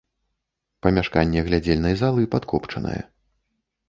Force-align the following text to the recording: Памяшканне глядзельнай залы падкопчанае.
Памяшканне 0.85 1.43
глядзельнай 1.49 1.93
залы 2.01 2.23
падкопчанае. 2.37 2.99